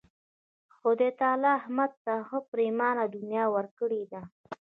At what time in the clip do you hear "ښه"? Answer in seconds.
2.27-2.39